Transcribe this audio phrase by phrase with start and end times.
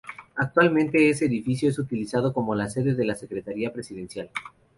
[0.35, 4.31] Actualmente, ese edificio es utilizado como la sede de la Secretaría Presidencial.